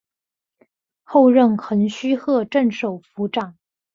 [1.03, 3.59] 后任横须贺镇守府长。